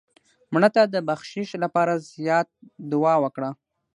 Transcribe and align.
مړه 0.53 0.69
ته 0.75 0.83
د 0.93 0.95
بخشش 1.09 1.49
لپاره 1.63 1.93
زیات 2.13 2.47
دعا 2.91 3.15
وکړه 3.23 3.49